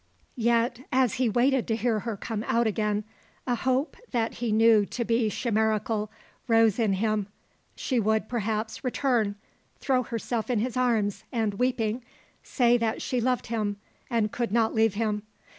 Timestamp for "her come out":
1.99-2.65